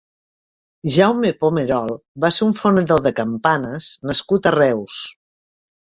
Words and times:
Jaume 0.95 1.33
Pomerol 1.43 1.93
va 2.25 2.33
ser 2.39 2.47
un 2.49 2.57
fonedor 2.63 3.05
de 3.09 3.15
campanes 3.23 3.93
nascut 4.13 4.55
a 4.55 4.59
Reus. 4.61 5.03